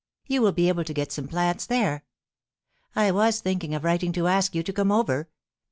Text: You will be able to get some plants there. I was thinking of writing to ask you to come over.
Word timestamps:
You 0.25 0.41
will 0.41 0.51
be 0.51 0.67
able 0.67 0.83
to 0.85 0.95
get 0.95 1.11
some 1.11 1.27
plants 1.27 1.67
there. 1.67 2.05
I 2.95 3.11
was 3.11 3.39
thinking 3.39 3.75
of 3.75 3.83
writing 3.83 4.11
to 4.13 4.25
ask 4.25 4.55
you 4.55 4.63
to 4.63 4.73
come 4.73 4.91
over. 4.91 5.29